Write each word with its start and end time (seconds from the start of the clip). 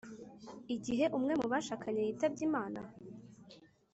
igihe 0.75 1.05
umwe 1.17 1.33
mu 1.39 1.45
bashakanye 1.51 2.01
yitabye 2.07 2.41
imana? 2.49 2.79